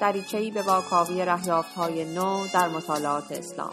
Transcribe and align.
دریچهای 0.00 0.50
به 0.50 0.62
واکاوی 0.62 1.24
رهیافت 1.24 1.74
های 1.74 2.14
نو 2.14 2.46
در 2.54 2.68
مطالعات 2.68 3.32
اسلام. 3.32 3.70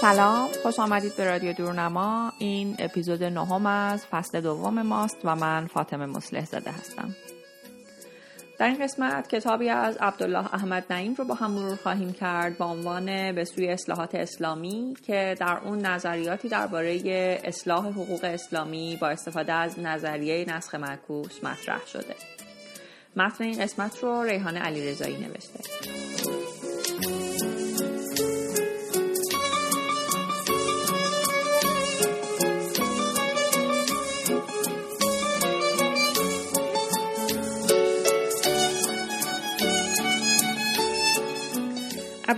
سلام 0.00 0.48
خوش 0.62 0.78
آمدید 0.78 1.16
به 1.16 1.24
رادیو 1.24 1.52
دورنما. 1.52 2.32
این 2.38 2.76
اپیزود 2.78 3.24
نهم 3.24 3.66
از 3.66 4.06
فصل 4.06 4.40
دوم 4.40 4.82
ماست 4.82 5.16
و 5.24 5.36
من 5.36 5.66
فاطمه 5.66 6.06
مسلح 6.06 6.44
زده 6.44 6.70
هستم. 6.70 7.14
در 8.58 8.66
این 8.66 8.82
قسمت 8.82 9.28
کتابی 9.28 9.68
از 9.68 9.96
عبدالله 9.96 10.54
احمد 10.54 10.84
نعیم 10.90 11.14
رو 11.14 11.24
با 11.24 11.34
هم 11.34 11.50
مرور 11.50 11.76
خواهیم 11.76 12.12
کرد 12.12 12.58
با 12.58 12.66
عنوان 12.66 13.32
به 13.32 13.44
سوی 13.44 13.68
اصلاحات 13.68 14.14
اسلامی 14.14 14.96
که 15.06 15.36
در 15.40 15.58
اون 15.64 15.78
نظریاتی 15.78 16.48
درباره 16.48 17.00
اصلاح 17.44 17.86
حقوق 17.86 18.24
اسلامی 18.24 18.98
با 19.00 19.08
استفاده 19.08 19.52
از 19.52 19.78
نظریه 19.78 20.44
نسخ 20.48 20.74
معکوس 20.74 21.44
مطرح 21.44 21.86
شده. 21.86 22.14
متن 23.16 23.44
این 23.44 23.62
قسمت 23.62 23.98
رو 24.02 24.22
ریحان 24.22 24.56
علیرضایی 24.56 25.16
نوشته. 25.16 26.27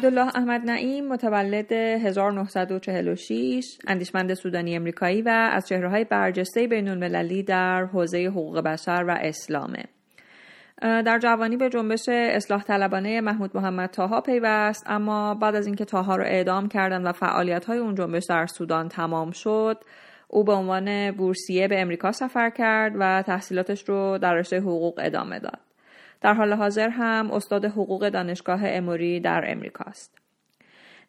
عبدالله 0.00 0.36
احمد 0.36 0.64
نعیم 0.64 1.08
متولد 1.08 1.72
1946 1.72 3.78
اندیشمند 3.86 4.34
سودانی 4.34 4.76
امریکایی 4.76 5.22
و 5.22 5.28
از 5.28 5.68
چهرههای 5.68 6.04
برجسته 6.04 6.66
بین 6.66 6.88
المللی 6.88 7.42
در 7.42 7.84
حوزه 7.84 8.26
حقوق 8.26 8.60
بشر 8.60 9.04
و 9.08 9.16
اسلامه. 9.20 9.84
در 10.82 11.18
جوانی 11.18 11.56
به 11.56 11.68
جنبش 11.68 12.08
اصلاح 12.08 12.62
طلبانه 12.62 13.20
محمود 13.20 13.56
محمد 13.56 13.90
تاها 13.90 14.20
پیوست 14.20 14.84
اما 14.86 15.34
بعد 15.34 15.54
از 15.54 15.66
اینکه 15.66 15.84
تاها 15.84 16.16
رو 16.16 16.24
اعدام 16.24 16.68
کردن 16.68 17.02
و 17.02 17.12
فعالیت 17.12 17.64
های 17.64 17.78
اون 17.78 17.94
جنبش 17.94 18.24
در 18.28 18.46
سودان 18.46 18.88
تمام 18.88 19.30
شد 19.30 19.76
او 20.28 20.44
به 20.44 20.52
عنوان 20.52 21.10
بورسیه 21.10 21.68
به 21.68 21.80
امریکا 21.80 22.12
سفر 22.12 22.50
کرد 22.50 22.92
و 22.98 23.22
تحصیلاتش 23.22 23.88
رو 23.88 24.18
در 24.18 24.34
رشته 24.34 24.60
حقوق 24.60 25.00
ادامه 25.02 25.38
داد. 25.38 25.69
در 26.20 26.34
حال 26.34 26.52
حاضر 26.52 26.88
هم 26.88 27.30
استاد 27.32 27.64
حقوق 27.64 28.08
دانشگاه 28.08 28.60
اموری 28.64 29.20
در 29.20 29.44
امریکاست. 29.46 30.18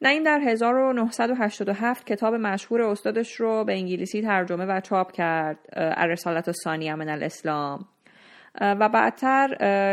نعیم 0.02 0.24
در 0.24 0.40
1987 0.40 2.08
کتاب 2.08 2.34
مشهور 2.34 2.82
استادش 2.82 3.36
رو 3.36 3.64
به 3.64 3.74
انگلیسی 3.74 4.22
ترجمه 4.22 4.66
و 4.66 4.80
چاپ 4.80 5.12
کرد 5.12 5.58
ارسالت 5.74 6.52
ثانیه 6.52 6.96
من 6.96 7.10
الاسلام. 7.10 7.86
و 8.62 8.90
بعدتر 8.90 9.48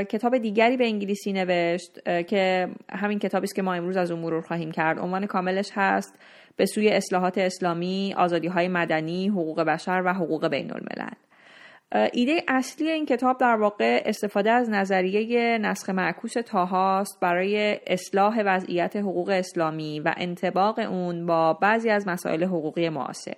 کتاب 0.05 0.39
دیگری 0.39 0.77
به 0.77 0.87
انگلیسی 0.87 1.33
نوشت 1.33 1.99
که 2.05 2.69
همین 2.91 3.19
کتابی 3.19 3.45
است 3.45 3.55
که 3.55 3.63
ما 3.63 3.75
امروز 3.75 3.97
از 3.97 4.11
اون 4.11 4.21
مرور 4.21 4.43
خواهیم 4.43 4.71
کرد. 4.71 4.99
عنوان 4.99 5.27
کاملش 5.27 5.71
هست 5.75 6.19
به 6.57 6.67
سوی 6.67 6.89
اصلاحات 6.89 7.39
اسلامی 7.39 8.15
آزادی 8.17 8.49
های 8.49 8.69
مدنی 8.69 9.29
حقوق 9.29 9.61
بشر 9.61 10.03
و 10.05 10.15
حقوق 10.15 10.49
بین 10.49 10.73
الملل 10.73 11.28
ایده 11.93 12.43
اصلی 12.49 12.91
این 12.91 13.07
کتاب 13.07 13.39
در 13.39 13.57
واقع 13.57 14.03
استفاده 14.05 14.51
از 14.51 14.71
نظریه 14.71 15.59
نسخ 15.59 15.91
معکوس 15.91 16.33
تاهاست 16.33 17.21
برای 17.21 17.81
اصلاح 17.87 18.43
وضعیت 18.47 18.97
حقوق 18.97 19.29
اسلامی 19.29 20.01
و 20.01 20.15
انتباق 20.17 20.79
اون 20.79 21.27
با 21.27 21.53
بعضی 21.53 21.91
از 21.91 22.09
مسائل 22.09 22.45
حقوقی 22.45 22.89
معاصر. 22.89 23.37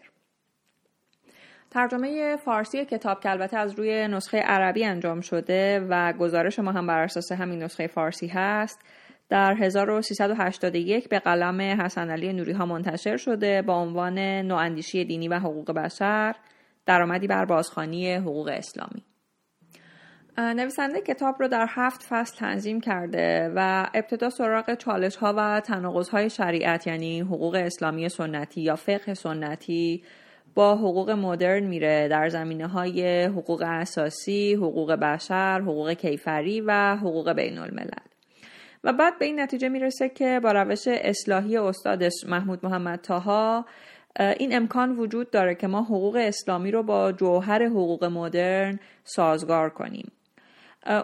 ترجمه 1.71 2.37
فارسی 2.37 2.85
کتاب 2.85 3.21
که 3.21 3.31
البته 3.31 3.57
از 3.57 3.75
روی 3.75 4.09
نسخه 4.09 4.39
عربی 4.39 4.85
انجام 4.85 5.21
شده 5.21 5.87
و 5.89 6.13
گزارش 6.13 6.59
ما 6.59 6.73
هم 6.73 6.87
بر 6.87 7.03
اساس 7.03 7.33
همین 7.33 7.63
نسخه 7.63 7.87
فارسی 7.87 8.27
هست 8.27 8.81
در 9.29 9.55
1381 9.55 11.09
به 11.09 11.19
قلم 11.19 11.61
حسن 11.61 12.11
علی 12.11 12.33
نوری 12.33 12.53
ها 12.53 12.67
منتشر 12.67 13.17
شده 13.17 13.63
با 13.63 13.75
عنوان 13.75 14.19
نواندیشی 14.19 15.05
دینی 15.05 15.29
و 15.29 15.39
حقوق 15.39 15.73
بشر 15.73 16.35
درآمدی 16.87 17.27
بر 17.27 17.45
بازخانی 17.45 18.15
حقوق 18.15 18.49
اسلامی 18.49 19.05
نویسنده 20.39 21.01
کتاب 21.01 21.35
رو 21.41 21.49
در 21.49 21.67
هفت 21.69 22.03
فصل 22.03 22.37
تنظیم 22.37 22.81
کرده 22.81 23.53
و 23.57 23.91
ابتدا 23.95 24.31
سراغ 24.31 24.75
چالش 24.75 25.17
ها 25.17 25.35
و 25.37 25.61
تناقض 25.61 26.09
های 26.09 26.31
شریعت 26.31 26.87
یعنی 26.87 27.21
حقوق 27.21 27.55
اسلامی 27.55 28.09
سنتی 28.09 28.61
یا 28.61 28.77
فقه 28.77 29.15
سنتی 29.15 30.03
با 30.55 30.77
حقوق 30.77 31.11
مدرن 31.11 31.63
میره 31.63 32.09
در 32.09 32.29
زمینه 32.29 32.67
های 32.67 33.25
حقوق 33.25 33.63
اساسی، 33.67 34.55
حقوق 34.55 34.93
بشر، 34.93 35.61
حقوق 35.61 35.93
کیفری 35.93 36.61
و 36.61 36.97
حقوق 36.97 37.33
بین 37.33 37.59
الملل. 37.59 37.91
و 38.85 38.93
بعد 38.93 39.19
به 39.19 39.25
این 39.25 39.41
نتیجه 39.41 39.69
می‌رسه 39.69 40.09
که 40.09 40.41
با 40.43 40.53
روش 40.53 40.89
اصلاحی 40.89 41.57
استادش 41.57 42.13
محمود 42.29 42.67
محمد 42.67 43.01
تاها 43.01 43.67
این 44.19 44.57
امکان 44.57 44.97
وجود 44.97 45.31
داره 45.31 45.55
که 45.55 45.67
ما 45.67 45.83
حقوق 45.83 46.17
اسلامی 46.17 46.71
رو 46.71 46.83
با 46.83 47.13
جوهر 47.13 47.63
حقوق 47.63 48.05
مدرن 48.05 48.79
سازگار 49.05 49.71
کنیم. 49.71 50.13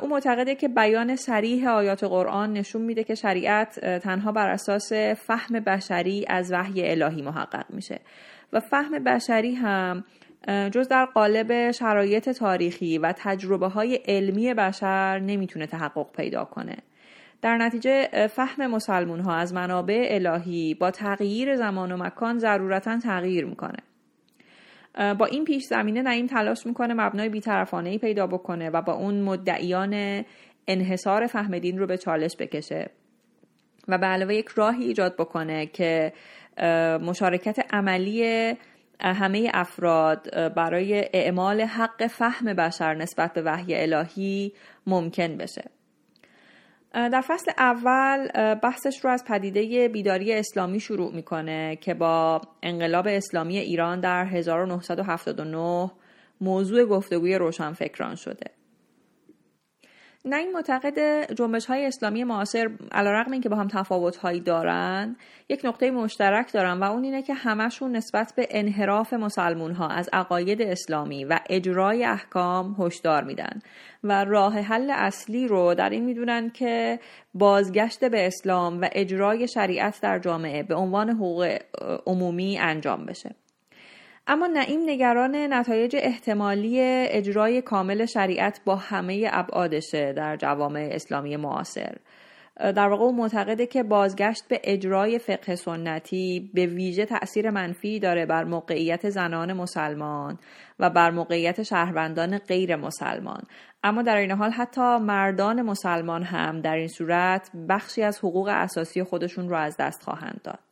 او 0.03 0.09
معتقده 0.09 0.55
که 0.55 0.69
بیان 0.69 1.17
سریح 1.17 1.69
آیات 1.69 2.05
قرآن 2.05 2.53
نشون 2.53 2.83
میده 2.83 3.05
که 3.05 3.15
شریعت 3.15 3.99
تنها 3.99 4.33
بر 4.33 4.49
اساس 4.49 4.93
فهم 4.93 5.61
بشری 5.61 6.25
از 6.28 6.53
وحی 6.53 6.91
الهی 6.91 7.22
محقق 7.22 7.65
میشه. 7.71 8.00
و 8.53 8.61
فهم 8.61 9.05
بشری 9.05 9.55
هم 9.55 10.05
جز 10.49 10.88
در 10.88 11.05
قالب 11.05 11.71
شرایط 11.71 12.31
تاریخی 12.31 12.99
و 12.99 13.15
تجربه 13.17 13.67
های 13.67 13.94
علمی 14.09 14.55
بشر 14.55 15.19
نمی‌تونه 15.19 15.67
تحقق 15.67 16.12
پیدا 16.12 16.44
کنه. 16.44 16.77
در 17.47 17.57
نتیجه 17.57 18.27
فهم 18.27 18.67
مسلمون 18.67 19.21
ها 19.21 19.34
از 19.34 19.55
منابع 19.55 20.09
الهی 20.11 20.75
با 20.75 20.91
تغییر 20.91 21.57
زمان 21.57 21.93
و 21.93 21.97
مکان 21.97 22.39
ضرورتا 22.39 22.99
تغییر 22.99 23.45
می‌کنه. 23.45 23.79
با 25.15 25.27
این 25.27 25.45
پیش 25.45 25.65
زمینه 25.65 26.03
نعیم 26.03 26.27
تلاش 26.27 26.67
می‌کنه 26.67 26.95
مبنای 26.95 27.29
بیطرفانه 27.29 27.91
ای 27.91 27.99
پیدا 27.99 28.27
بکنه 28.27 28.71
و 28.71 28.83
با 28.83 28.93
اون 28.93 29.21
مدعیان 29.21 30.25
انحصار 30.69 31.27
فهم 31.27 31.59
دین 31.59 31.79
رو 31.79 31.87
به 31.87 31.99
چالش 31.99 32.37
بکشه. 32.39 32.91
و 33.89 33.99
به 33.99 34.06
علاوه 34.06 34.35
یک 34.35 34.49
راهی 34.49 34.85
ایجاد 34.85 35.17
بکنه 35.17 35.67
که 35.67 36.12
مشارکت 37.03 37.75
عملی 37.75 38.55
همه 39.01 39.51
افراد 39.55 40.55
برای 40.55 41.09
اعمال 41.12 41.61
حق 41.61 42.06
فهم 42.06 42.55
بشر 42.55 42.95
نسبت 42.95 43.33
به 43.33 43.43
وحی 43.43 43.75
الهی 43.75 44.53
ممکن 44.87 45.37
بشه. 45.37 45.75
در 46.97 47.21
فصل 47.21 47.51
اول 47.59 48.29
بحثش 48.55 49.05
رو 49.05 49.11
از 49.11 49.25
پدیده 49.25 49.89
بیداری 49.89 50.33
اسلامی 50.33 50.81
شروع 50.81 51.15
می‌کنه 51.15 51.77
که 51.77 51.95
با 51.95 52.41
انقلاب 52.62 53.07
اسلامی 53.09 53.59
ایران 53.59 54.01
در 54.01 54.25
1979 54.25 55.91
موضوع 56.41 56.85
گفتگوی 56.85 57.35
روشنفکران 57.35 58.15
شده. 58.15 58.56
این 60.34 60.53
معتقد 60.53 61.32
جنبش 61.32 61.66
های 61.66 61.87
اسلامی 61.87 62.25
معاصر 62.25 62.70
علیرغم 62.92 63.32
اینکه 63.32 63.48
با 63.48 63.56
هم 63.56 63.69
تفاوت 63.69 64.17
هایی 64.17 64.40
دارن 64.40 65.17
یک 65.49 65.61
نقطه 65.64 65.90
مشترک 65.90 66.52
دارن 66.52 66.73
و 66.73 66.84
اون 66.84 67.05
اینه 67.05 67.23
که 67.23 67.34
همشون 67.34 67.96
نسبت 67.96 68.32
به 68.37 68.46
انحراف 68.50 69.12
مسلمون 69.12 69.73
ها 69.73 69.88
از 69.88 70.08
عقاید 70.12 70.62
اسلامی 70.62 71.25
و 71.25 71.38
اجرای 71.50 72.05
احکام 72.05 72.76
هشدار 72.78 73.25
میدن 73.25 73.61
و 74.05 74.25
راه 74.25 74.58
حل 74.58 74.90
اصلی 74.90 75.49
رو 75.49 75.75
در 75.75 75.90
این 75.90 76.05
می‌دونن 76.05 76.50
که 76.50 77.00
بازگشت 77.34 78.05
به 78.05 78.26
اسلام 78.26 78.81
و 78.81 78.88
اجرای 78.93 79.49
شریعت 79.49 80.00
در 80.02 80.19
جامعه 80.19 80.62
به 80.62 80.75
عنوان 80.75 81.11
حقوق 81.11 81.58
عمومی 82.06 82.58
انجام 82.58 83.06
بشه. 83.06 83.34
اما 84.28 84.46
نعیم 84.46 84.81
نگران 84.87 85.37
نتایج 85.37 85.96
احتمالی 85.99 86.81
اجرای 86.81 87.62
کامل 87.62 88.06
شریعت 88.06 88.61
با 88.64 88.76
همه 88.76 89.28
ابعادشه 89.32 90.12
در 90.12 90.37
جوامع 90.37 90.88
اسلامی 90.93 91.37
معاصر. 91.37 91.96
در 92.56 92.88
واقع 92.88 93.05
او 93.05 93.17
معتقده 93.17 93.67
که 93.67 93.82
بازگشت 93.82 94.49
به 94.49 94.61
اجرای 94.64 95.19
فقه 95.19 95.55
سنتی 95.55 96.50
به 96.55 96.67
ویژه 96.67 97.06
تاثیر 97.06 97.50
منفی 97.50 97.99
داره 97.99 98.26
بر 98.26 98.44
موقعیت 98.44 99.11
زنان 99.11 99.52
مسلمان 99.52 100.38
و 100.79 100.90
بر 100.90 101.11
موقعیت 101.11 101.62
شهروندان 101.62 102.38
غیر 102.38 102.76
مسلمان. 102.76 103.43
اما 103.84 104.02
در 104.02 104.17
این 104.17 104.31
حال 104.31 104.50
حتی 104.50 104.96
مردان 104.99 105.62
مسلمان 105.62 106.22
هم 106.22 106.61
در 106.61 106.75
این 106.75 106.88
صورت 106.88 107.50
بخشی 107.69 108.02
از 108.02 108.19
حقوق 108.19 108.49
اساسی 108.49 109.02
خودشون 109.02 109.49
رو 109.49 109.56
از 109.56 109.76
دست 109.76 110.02
خواهند 110.02 110.40
داد. 110.44 110.66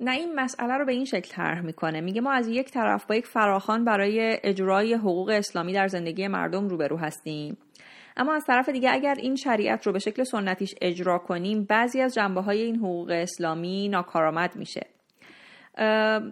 نه 0.00 0.10
این 0.10 0.34
مسئله 0.34 0.74
رو 0.74 0.84
به 0.84 0.92
این 0.92 1.04
شکل 1.04 1.30
طرح 1.32 1.60
می‌کنه. 1.60 2.00
میگه 2.00 2.20
ما 2.20 2.32
از 2.32 2.48
یک 2.48 2.70
طرف 2.70 3.04
با 3.06 3.14
یک 3.14 3.26
فراخان 3.26 3.84
برای 3.84 4.38
اجرای 4.42 4.94
حقوق 4.94 5.28
اسلامی 5.28 5.72
در 5.72 5.88
زندگی 5.88 6.28
مردم 6.28 6.68
روبرو 6.68 6.96
هستیم. 6.96 7.56
اما 8.16 8.34
از 8.34 8.44
طرف 8.46 8.68
دیگه 8.68 8.90
اگر 8.92 9.14
این 9.14 9.36
شریعت 9.36 9.86
رو 9.86 9.92
به 9.92 9.98
شکل 9.98 10.24
سنتیش 10.24 10.74
اجرا 10.80 11.18
کنیم 11.18 11.64
بعضی 11.64 12.00
از 12.00 12.14
جنبه 12.14 12.40
های 12.40 12.62
این 12.62 12.76
حقوق 12.76 13.10
اسلامی 13.10 13.88
ناکارآمد 13.88 14.56
میشه. 14.56 14.86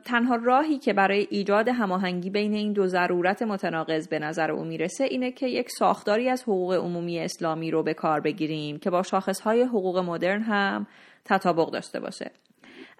تنها 0.04 0.36
راهی 0.44 0.78
که 0.78 0.92
برای 0.92 1.26
ایجاد 1.30 1.68
هماهنگی 1.68 2.30
بین 2.30 2.54
این 2.54 2.72
دو 2.72 2.86
ضرورت 2.86 3.42
متناقض 3.42 4.08
به 4.08 4.18
نظر 4.18 4.50
او 4.50 4.64
می‌رسه 4.64 5.04
اینه 5.04 5.32
که 5.32 5.46
یک 5.46 5.70
ساختاری 5.70 6.28
از 6.28 6.42
حقوق 6.42 6.72
عمومی 6.72 7.18
اسلامی 7.18 7.70
رو 7.70 7.82
به 7.82 7.94
کار 7.94 8.20
بگیریم 8.20 8.78
که 8.78 8.90
با 8.90 9.02
شاخصهای 9.02 9.62
حقوق 9.62 9.98
مدرن 9.98 10.42
هم 10.42 10.86
تطابق 11.24 11.70
داشته 11.70 12.00
باشه. 12.00 12.30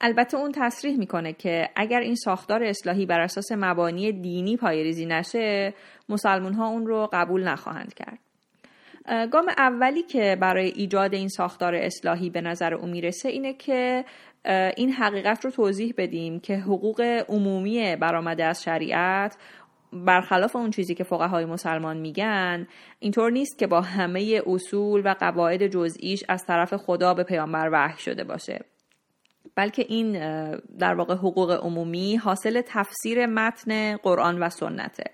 البته 0.02 0.36
اون 0.36 0.52
تصریح 0.52 0.98
می‌کنه 0.98 1.32
که 1.32 1.68
اگر 1.76 2.00
این 2.00 2.14
ساختار 2.14 2.62
اصلاحی 2.62 3.06
بر 3.06 3.20
اساس 3.20 3.52
مبانی 3.52 4.12
دینی 4.12 4.56
پایریزی 4.56 5.06
نشه 5.06 5.74
مسلمون 6.08 6.52
ها 6.52 6.66
اون 6.66 6.86
رو 6.86 7.08
قبول 7.12 7.48
نخواهند 7.48 7.94
کرد. 7.94 8.18
گام 9.30 9.48
اولی 9.58 10.02
که 10.02 10.36
برای 10.40 10.68
ایجاد 10.68 11.14
این 11.14 11.28
ساختار 11.28 11.74
اصلاحی 11.74 12.30
به 12.30 12.40
نظر 12.40 12.74
او 12.74 12.86
می‌رسه 12.86 13.28
اینه 13.28 13.52
که 13.52 14.04
این 14.76 14.92
حقیقت 14.92 15.44
رو 15.44 15.50
توضیح 15.50 15.94
بدیم 15.96 16.40
که 16.40 16.56
حقوق 16.56 17.24
عمومی 17.28 17.96
برآمده 17.96 18.44
از 18.44 18.62
شریعت 18.62 19.36
برخلاف 19.92 20.56
اون 20.56 20.70
چیزی 20.70 20.94
که 20.94 21.04
فقهای 21.04 21.44
مسلمان 21.44 21.96
میگن 21.96 22.66
اینطور 22.98 23.30
نیست 23.30 23.58
که 23.58 23.66
با 23.66 23.80
همه 23.80 24.42
اصول 24.46 25.02
و 25.04 25.14
قواعد 25.20 25.66
جزئیش 25.66 26.24
از 26.28 26.46
طرف 26.46 26.74
خدا 26.74 27.14
به 27.14 27.24
پیامبر 27.24 27.70
وحی 27.72 27.98
شده 27.98 28.24
باشه. 28.24 28.64
بلکه 29.54 29.86
این 29.88 30.12
در 30.78 30.94
واقع 30.94 31.14
حقوق 31.14 31.50
عمومی 31.50 32.16
حاصل 32.16 32.62
تفسیر 32.66 33.26
متن 33.26 33.96
قرآن 33.96 34.42
و 34.42 34.48
سنته. 34.48 35.04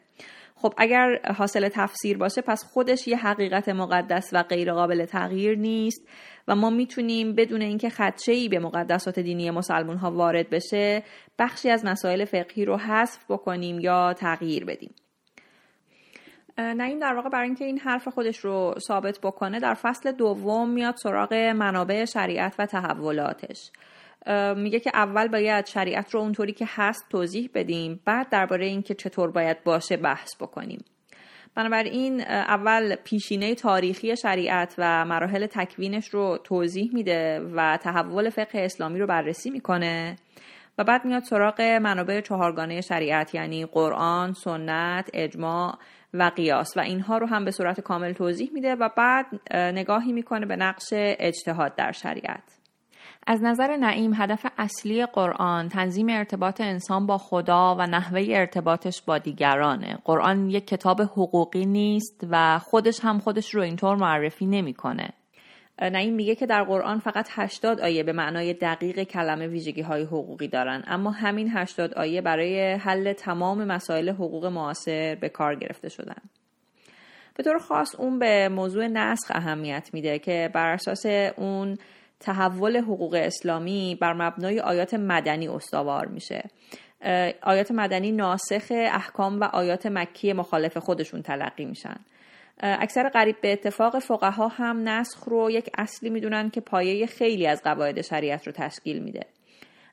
خب 0.55 0.75
اگر 0.77 1.33
حاصل 1.33 1.69
تفسیر 1.69 2.19
باشه 2.19 2.41
پس 2.41 2.65
خودش 2.65 3.09
یه 3.09 3.17
حقیقت 3.17 3.69
مقدس 3.69 4.31
و 4.33 4.43
غیر 4.43 4.73
قابل 4.73 5.05
تغییر 5.05 5.59
نیست 5.59 6.09
و 6.49 6.55
ما 6.55 6.71
می‌تونیم 6.71 7.35
بدون 7.35 7.63
اینکه 7.63 7.91
خدشه 7.91 8.33
ای 8.33 8.49
به 8.49 8.59
مقدسات 8.59 9.19
دینی 9.19 9.51
مسلمان 9.51 9.97
ها 9.97 10.11
وارد 10.11 10.51
بشه 10.51 11.03
بخشی 11.39 11.71
از 11.71 11.85
مسائل 11.85 12.25
فقهی 12.25 12.65
رو 12.65 12.77
حذف 12.77 13.25
بکنیم 13.29 13.81
یا 13.81 14.13
تغییر 14.13 14.65
بدیم. 14.65 14.95
نعیم 16.59 16.99
در 16.99 17.15
واقع 17.15 17.29
برای 17.29 17.47
اینکه 17.47 17.65
این 17.65 17.79
حرف 17.79 18.09
خودش 18.09 18.39
رو 18.39 18.75
ثابت 18.79 19.19
بکنه 19.23 19.61
در 19.61 19.75
فصل 19.75 20.13
دوم 20.13 20.71
میاد 20.71 20.95
سراغ 20.97 21.35
منابع 21.35 22.05
شریعت 22.05 22.55
و 22.59 22.67
تحولاتش. 22.67 23.71
میگه 24.57 24.81
که 24.81 24.91
اول 24.95 25.29
باید 25.29 25.67
شریعت 25.67 26.15
رو 26.15 26.21
اونطوری 26.21 26.53
که 26.53 26.65
هست 26.69 27.07
توضیح 27.11 27.51
بدیم 27.55 28.01
بعد 28.05 28.29
درباره 28.29 28.67
اینکه 28.67 28.95
چطور 28.95 29.31
باید 29.31 29.65
باشه 29.65 29.97
بحث 29.97 30.37
بکنیم. 30.41 30.85
بنابراین 31.55 32.21
اول 32.21 32.95
پیشینه 32.95 33.55
تاریخی 33.55 34.17
شریعت 34.17 34.75
و 34.79 35.05
مراحل 35.05 35.47
تکوینش 35.47 36.09
رو 36.09 36.39
توضیح 36.45 36.91
میده 36.95 37.41
و 37.41 37.77
تحول 37.77 38.31
فقه 38.31 38.61
اسلامی 38.61 38.99
رو 38.99 39.07
بررسی 39.07 39.51
می‌کنه 39.51 40.17
و 40.79 40.85
بعد 40.85 41.05
میاد 41.05 41.23
سراغ 41.23 41.61
منابع 41.61 42.21
چهارگانه 42.21 42.81
شریعت 42.81 43.35
یعنی 43.35 43.67
قرآن، 43.67 44.33
سنت، 44.33 45.11
اجماع 45.15 45.79
و 46.15 46.31
قیاس 46.37 46.77
و 46.77 46.81
اینها 46.81 47.19
رو 47.19 47.27
هم 47.27 47.45
به 47.45 47.51
صورت 47.51 47.81
کامل 47.81 48.13
توضیح 48.13 48.51
میده 48.53 48.75
و 48.75 48.89
بعد 48.97 49.27
نگاهی 49.55 50.13
می‌کنه 50.13 50.47
به 50.47 50.57
نقش 50.57 50.89
اجتهاد 50.93 51.75
در 51.75 51.93
شریعت. 51.93 52.58
از 53.31 53.43
نظر 53.43 53.77
نعیم 53.77 54.15
هدف 54.15 54.47
اصلی 54.59 55.07
قرآن 55.07 55.69
تنظیم 55.69 56.09
ارتباط 56.09 56.61
انسان 56.61 57.07
با 57.07 57.19
خدا 57.19 57.77
و 57.79 57.87
نحوه 57.87 58.27
ارتباطش 58.29 59.03
با 59.03 59.19
دیگرانه. 59.19 59.99
قرآن 60.05 60.51
یک 60.51 60.67
کتاب 60.67 61.01
حقوقی 61.01 61.67
نیست 61.67 62.27
و 62.31 62.59
خودش 62.59 63.01
هم 63.01 63.19
خودش 63.19 63.55
رو 63.55 63.63
اینطور 63.63 63.97
معرفی 63.97 64.47
نمی‌کنه. 64.47 65.11
نعیم 65.83 66.15
میگه 66.15 66.35
که 66.35 66.47
در 66.47 66.65
قرآن 66.65 66.99
فقط 66.99 67.29
80 67.31 67.81
آیه 67.81 68.03
به 68.03 68.13
معنای 68.13 68.55
دقیق 68.55 69.03
کلمه 69.03 69.47
ویژگی 69.47 69.83
های 69.83 70.03
حقوقی 70.03 70.49
دارن 70.49 70.85
اما 70.87 71.11
همین 71.11 71.51
80 71.53 71.95
آیه 71.95 72.21
برای 72.21 72.73
حل 72.73 73.13
تمام 73.13 73.65
مسائل 73.65 74.09
حقوق 74.09 74.47
معاصر 74.47 75.15
به 75.21 75.29
کار 75.29 75.55
گرفته 75.55 75.89
شدن. 75.89 76.23
به 77.37 77.43
طور 77.43 77.59
خاص 77.59 77.95
اون 77.95 78.19
به 78.19 78.49
موضوع 78.49 78.87
نسخ 78.87 79.31
اهمیت 79.35 79.91
میده 79.93 80.19
که 80.19 80.51
بر 80.55 80.73
اساس 80.73 81.07
اون 81.37 81.79
تحول 82.21 82.77
حقوق 82.77 83.15
اسلامی 83.15 83.99
بر 84.01 84.13
مبنای 84.13 84.61
آیات 84.61 84.95
مدنی 84.95 85.49
استوار 85.49 86.07
میشه. 86.07 86.51
آیات 87.43 87.71
مدنی 87.71 88.13
ناسخ 88.13 88.67
احکام 88.71 89.41
و 89.41 89.45
آیات 89.45 89.87
مکی 89.87 90.33
مخالف 90.33 90.77
خودشون 90.77 91.23
تلقی 91.23 91.65
میشن. 91.65 91.97
اکثر 92.63 93.09
قریب 93.09 93.41
به 93.41 93.53
اتفاق 93.53 93.99
فقها 93.99 94.49
هم 94.49 94.89
نسخ 94.89 95.25
رو 95.25 95.51
یک 95.51 95.71
اصلی 95.79 96.11
می‌دونن 96.11 96.51
که 96.51 96.61
پایه 96.61 97.07
خیلی 97.07 97.47
از 97.47 97.63
قواعد 97.63 98.01
شریعت 98.01 98.47
رو 98.47 98.53
تشکیل 98.53 98.99
میده. 98.99 99.27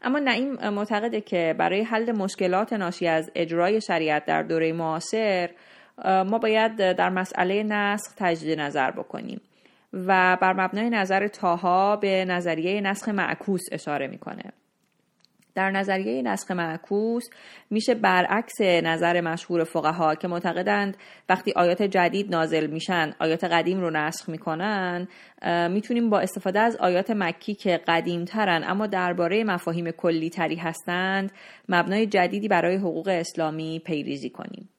اما 0.01 0.19
نعیم 0.19 0.69
معتقده 0.69 1.21
که 1.21 1.55
برای 1.59 1.81
حل 1.81 2.11
مشکلات 2.11 2.73
ناشی 2.73 3.07
از 3.07 3.31
اجرای 3.35 3.81
شریعت 3.81 4.25
در 4.25 4.43
دوره 4.43 4.73
معاصر 4.73 5.49
ما 6.05 6.37
باید 6.37 6.75
در 6.75 7.09
مسئله 7.09 7.63
نسخ 7.63 8.13
تجدید 8.17 8.59
نظر 8.59 8.91
بکنیم. 8.91 9.41
و 9.95 10.37
بر 10.41 10.53
مبنای 10.53 10.89
نظر 10.89 11.27
تاها 11.27 11.95
به 11.95 12.25
نظریه 12.25 12.81
نسخ 12.81 13.09
معکوس 13.09 13.61
اشاره 13.71 14.07
می‌کنه. 14.07 14.43
در 15.55 15.71
نظریه 15.71 16.21
نسخ 16.21 16.51
معکوس 16.51 17.23
میشه 17.69 17.95
برعکس 17.95 18.61
نظر 18.61 19.21
مشهور 19.21 19.63
فقها 19.63 20.15
که 20.15 20.27
معتقدند 20.27 20.97
وقتی 21.29 21.53
آیات 21.55 21.81
جدید 21.83 22.31
نازل 22.31 22.67
میشن 22.67 23.13
آیات 23.19 23.43
قدیم 23.43 23.79
رو 23.79 23.89
نسخ 23.89 24.29
می‌کنن 24.29 25.07
می‌تونیم 25.69 26.09
با 26.09 26.19
استفاده 26.19 26.59
از 26.59 26.75
آیات 26.75 27.11
مکی 27.11 27.53
که 27.53 27.79
قدیم 27.87 28.25
ترن 28.25 28.63
اما 28.67 28.87
درباره 28.87 29.43
مفاهیم 29.43 29.91
کلی 29.91 30.29
تری 30.29 30.55
هستند 30.55 31.31
مبنای 31.69 32.07
جدیدی 32.07 32.47
برای 32.47 32.75
حقوق 32.75 33.07
اسلامی 33.07 33.81
پیریزی 33.85 34.29
کنیم. 34.29 34.69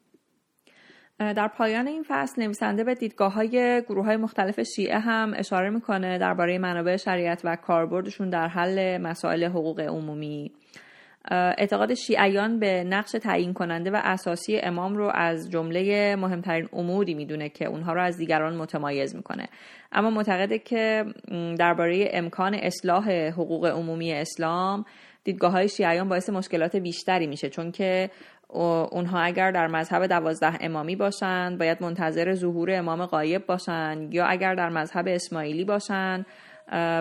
در 1.18 1.48
پایان 1.48 1.86
این 1.86 2.04
فصل 2.08 2.42
نویسنده 2.42 2.84
به 2.84 2.94
دیدگاه 2.94 3.32
های 3.32 3.82
گروه 3.88 4.04
های 4.04 4.16
مختلف 4.16 4.60
شیعه 4.60 4.98
هم 4.98 5.34
اشاره 5.36 5.70
می‌کنه 5.70 6.18
درباره 6.18 6.58
منابع 6.58 6.96
شریعت 6.96 7.40
و 7.44 7.56
کاربردشون 7.56 8.30
در 8.30 8.48
حل 8.48 8.98
مسائل 8.98 9.44
حقوق 9.44 9.80
عمومی. 9.80 10.52
اعتقاد 11.30 11.94
شیعیان 11.94 12.58
به 12.58 12.84
نقش 12.84 13.10
تعیین 13.12 13.52
کننده 13.52 13.90
و 13.90 14.00
اساسی 14.04 14.58
امام 14.58 14.96
رو 14.96 15.10
از 15.14 15.50
جمله 15.50 16.16
مهمترین 16.16 16.68
اموری 16.72 17.14
می‌دونه 17.14 17.48
که 17.48 17.64
اونها 17.64 17.92
رو 17.92 18.02
از 18.02 18.18
دیگران 18.18 18.56
متمایز 18.56 19.16
می‌کنه. 19.16 19.48
اما 19.92 20.10
معتقده 20.10 20.58
که 20.58 21.04
درباره 21.58 22.08
امکان 22.12 22.54
اصلاح 22.54 23.10
حقوق 23.10 23.66
عمومی 23.66 24.12
اسلام 24.12 24.84
دیدگاه 25.24 25.52
های 25.52 25.68
شیعیان 25.68 26.08
باعث 26.08 26.30
مشکلات 26.30 26.76
بیشتری 26.76 27.26
میشه 27.26 27.48
چون 27.48 27.72
که 27.72 28.10
اونها 28.48 29.20
اگر 29.20 29.50
در 29.50 29.66
مذهب 29.66 30.06
دوازده 30.06 30.56
امامی 30.60 30.96
باشند 30.96 31.58
باید 31.58 31.82
منتظر 31.82 32.34
ظهور 32.34 32.70
امام 32.70 33.06
غایب 33.06 33.46
باشند 33.46 34.14
یا 34.14 34.26
اگر 34.26 34.54
در 34.54 34.68
مذهب 34.68 35.08
اسماعیلی 35.08 35.64
باشند 35.64 36.26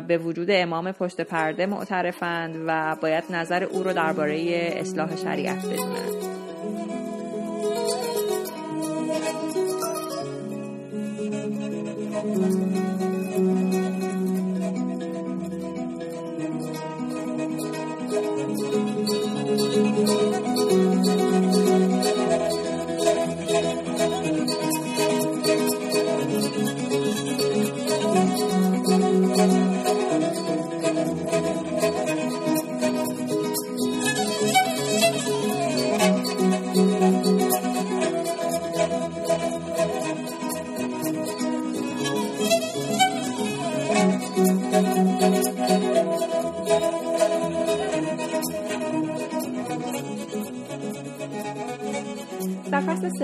به 0.07 0.17
وجود 0.17 0.47
امام 0.51 0.91
پشت 0.91 1.21
پرده 1.21 1.65
معترفند 1.65 2.55
و 2.67 2.95
باید 3.01 3.23
نظر 3.29 3.63
او 3.63 3.83
رو 3.83 3.93
درباره 3.93 4.69
اصلاح 4.75 5.15
شریعت 5.15 5.65
بدونند. 5.65 6.34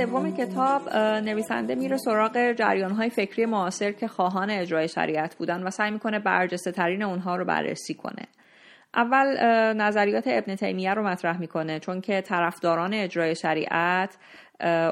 سوم 0.05 0.31
کتاب 0.31 0.95
نویسنده 0.97 1.75
میره 1.75 1.97
سراغ 1.97 2.51
جریان 2.51 2.91
های 2.91 3.09
فکری 3.09 3.45
معاصر 3.45 3.91
که 3.91 4.07
خواهان 4.07 4.49
اجرای 4.49 4.87
شریعت 4.87 5.35
بودن 5.35 5.63
و 5.63 5.69
سعی 5.69 5.91
می‌کنه 5.91 6.19
برجسته 6.19 6.71
ترین 6.71 7.03
اونها 7.03 7.35
رو 7.35 7.45
بررسی 7.45 7.93
کنه. 7.93 8.27
اول 8.95 9.25
نظریات 9.73 10.23
ابن 10.27 10.55
تیمیه 10.55 10.93
رو 10.93 11.07
مطرح 11.07 11.39
می‌کنه 11.39 11.79
چون 11.79 12.01
که 12.01 12.21
طرفداران 12.21 12.93
اجرای 12.93 13.35
شریعت 13.35 14.17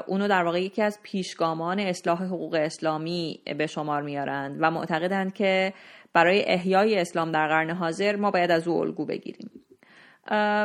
اونو 0.06 0.28
در 0.28 0.44
واقع 0.44 0.62
یکی 0.62 0.82
از 0.82 0.98
پیشگامان 1.02 1.80
اصلاح 1.80 2.24
حقوق 2.24 2.54
اسلامی 2.54 3.40
به 3.58 3.66
شمار 3.66 4.02
میارند 4.02 4.56
و 4.60 4.70
معتقدند 4.70 5.34
که 5.34 5.72
برای 6.12 6.44
احیای 6.46 6.98
اسلام 6.98 7.32
در 7.32 7.48
قرن 7.48 7.70
حاضر 7.70 8.16
ما 8.16 8.30
باید 8.30 8.50
از 8.50 8.68
او 8.68 8.80
الگو 8.80 9.06
بگیریم. 9.06 9.50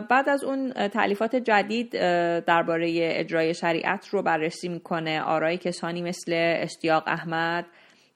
بعد 0.09 0.29
از 0.29 0.43
اون 0.43 0.73
تعلیفات 0.73 1.35
جدید 1.35 1.91
درباره 2.39 2.91
اجرای 3.01 3.53
شریعت 3.53 4.07
رو 4.07 4.21
بررسی 4.21 4.69
می‌کنه. 4.69 5.21
آرای 5.21 5.57
کسانی 5.57 6.01
مثل 6.01 6.33
اشتیاق 6.61 7.03
احمد 7.07 7.65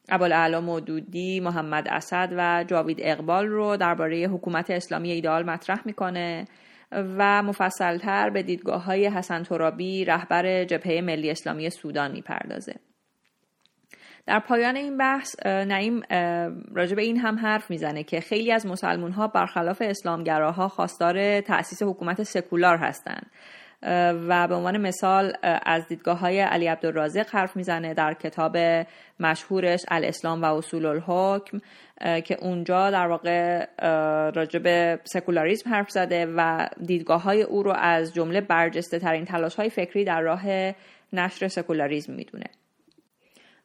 ابوالعلا 0.10 0.62
مودودی 0.62 1.39
محمد 1.39 1.88
اسد 1.88 2.34
و 2.38 2.63
جاوید 2.68 2.98
اقبال 3.01 3.48
رو 3.48 3.77
درباره 3.77 4.18
حکومت 4.18 4.72
اسلامی 4.72 5.12
ایدال 5.12 5.46
مطرح 5.46 5.79
می‌کنه 5.86 6.46
و 6.91 7.44
مفصلتر 7.44 8.29
به 8.29 8.44
دیدگاه 8.44 8.84
های 8.84 9.08
حسن 9.08 9.44
ترابی 9.44 10.06
رهبر 10.06 10.63
جبهه 10.63 11.01
ملی 11.01 11.29
اسلامی 11.29 11.70
سودان 11.70 12.12
می‌پردازه. 12.12 12.75
در 14.30 14.40
پایان 14.40 14.76
این 14.76 14.98
بحث 14.98 15.46
نعیم 15.46 16.02
راجع 16.74 16.96
به 16.96 17.02
این 17.02 17.18
هم 17.18 17.40
حرف 17.40 17.70
می‌زنه 17.70 18.04
که 18.04 18.22
خیلی 18.22 18.52
از 18.52 18.66
مسلمون 18.66 19.12
ها 19.12 19.28
برخلاف 19.28 19.82
اسلامگراها 19.86 20.68
خواستار 20.68 21.42
تأسیس 21.42 21.84
حکومت 21.84 22.24
سکولار 22.24 22.78
هستند. 22.78 23.32
و 24.28 24.48
به 24.48 24.56
عنوان 24.56 24.78
مثال 24.78 25.34
از 25.66 25.88
دیدگاه 25.88 26.20
های 26.20 26.40
علی 26.40 26.68
عبدالرازق 26.68 27.26
حرف 27.30 27.56
می‌زنه 27.56 27.94
در 27.94 28.14
کتاب 28.14 28.58
مشهورش 29.20 29.82
الاسلام 29.88 30.42
و 30.42 30.46
اصول 30.46 30.86
الحکم 30.86 31.60
که 32.24 32.38
اونجا 32.42 32.92
در 32.92 33.08
واقع 33.08 33.66
راجع 34.32 34.60
به 34.60 35.00
سکولاریزم 35.04 35.70
حرف 35.70 35.90
زده 35.90 36.34
و 36.38 36.68
دیدگاه 36.86 37.24
های 37.24 37.42
او 37.42 37.64
رو 37.64 37.72
از 37.72 38.14
جمله 38.14 38.42
برجسته 38.42 39.00
ترین 39.00 39.26
تلاش 39.26 39.56
های 39.56 39.70
فکری 39.70 40.04
در 40.06 40.22
راه 40.22 40.74
نشر 41.14 41.48
سکولاریزم 41.48 42.14
می‌دونه. 42.14 42.46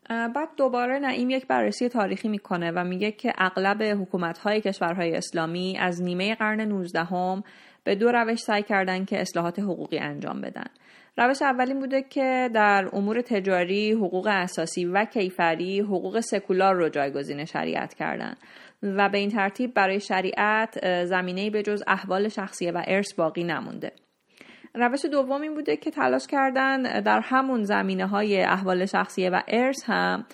بعد 0.08 0.48
دوباره 0.56 0.98
نعیم 0.98 1.30
یک 1.30 1.46
بررسی 1.46 1.88
تاریخی 1.88 2.28
می‌کنه 2.28 2.70
و 2.70 2.84
میگه 2.84 3.12
که 3.12 3.32
اغلب 3.38 3.82
حکومت 3.82 4.38
های 4.38 4.60
کشورهای 4.60 5.16
اسلامی 5.16 5.78
از 5.78 6.02
نیمه 6.02 6.34
قرن 6.34 6.60
19 6.60 7.04
هم 7.04 7.44
به 7.84 7.94
دو 7.94 8.12
روش 8.12 8.38
سعی 8.38 8.62
کردن 8.62 9.04
که 9.04 9.20
اصلاحات 9.20 9.58
حقوقی 9.58 9.98
انجام 9.98 10.40
بدن. 10.40 10.66
روش 11.18 11.42
اولین 11.42 11.80
بوده 11.80 12.02
که 12.02 12.50
در 12.54 12.88
امور 12.92 13.20
تجاری، 13.20 13.92
حقوق 13.92 14.26
اساسی 14.30 14.84
و 14.84 15.04
کیفری 15.04 15.80
حقوق 15.80 16.20
سکولار 16.20 16.74
رو 16.74 16.88
جایگزین 16.88 17.44
شریعت 17.44 17.94
کردن 17.94 18.34
و 18.82 19.08
به 19.08 19.18
این 19.18 19.30
ترتیب 19.30 19.74
برای 19.74 20.00
شریعت 20.00 21.04
زمینه 21.04 21.50
به 21.50 21.62
جز 21.62 21.82
احوال 21.86 22.28
شخصیه 22.28 22.72
و 22.72 22.82
ارث 22.86 23.14
باقی 23.14 23.44
نمونده. 23.44 23.92
روش 24.74 25.04
دوم 25.04 25.42
این 25.42 25.54
بوده 25.54 25.76
که 25.76 25.90
تلاش 25.90 26.26
کردن 26.26 27.00
در 27.00 27.20
همون 27.20 27.62
زمینه 27.62 28.06
های 28.06 28.42
احوال 28.42 28.86
شخصیه 28.86 29.30
و 29.30 29.40
ارث 29.48 29.84
هم 29.86 30.26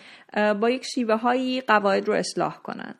با 0.61 0.70
یک 0.70 0.85
شیوه 0.85 1.14
هایی 1.14 1.61
قواعد 1.61 2.09
رو 2.09 2.14
اصلاح 2.14 2.56
کنند. 2.56 2.99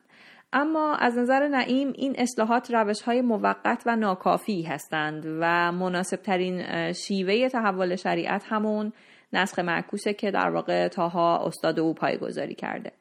اما 0.53 0.95
از 0.95 1.19
نظر 1.19 1.49
نعیم 1.49 1.93
این 1.95 2.15
اصلاحات 2.19 2.71
روش 2.71 3.03
های 3.03 3.21
موقت 3.23 3.83
و 3.87 3.97
ناکافی 3.97 4.63
هستند 4.63 5.27
و 5.27 5.73
مناسب 5.73 6.17
ترین 6.17 6.93
شیوه 6.93 7.49
تحول 7.49 7.97
شریعت 7.97 8.45
همون 8.49 8.93
نسخ 9.33 9.59
معکوسه 9.59 10.15
که 10.15 10.31
در 10.31 10.51
واقع 10.51 10.89
تاها 10.89 11.47
استاد 11.47 11.81
او 11.81 11.95
پایگذاری 11.95 12.55
کرده 12.55 12.93